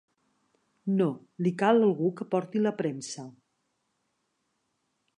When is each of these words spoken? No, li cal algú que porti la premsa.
No, 1.01 1.07
li 1.47 1.51
cal 1.63 1.83
algú 1.89 2.11
que 2.21 2.29
porti 2.33 2.65
la 2.65 2.75
premsa. 2.83 3.29